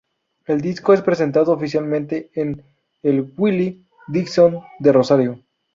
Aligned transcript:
El 0.47 0.61
disco 0.61 0.95
es 0.95 1.03
presentado 1.03 1.51
oficialmente 1.51 2.31
en 2.33 2.63
el 3.03 3.31
Willie 3.37 3.85
Dixon 4.07 4.61
de 4.79 4.91
Rosario. 4.91 5.43